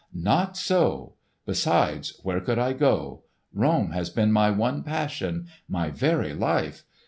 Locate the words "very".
5.91-6.33